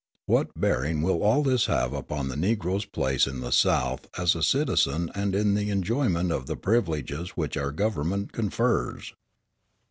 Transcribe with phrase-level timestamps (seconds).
[0.25, 4.41] What bearing will all this have upon the Negro's place in the South as a
[4.41, 9.13] citizen and in the enjoyment of the privileges which our government confers?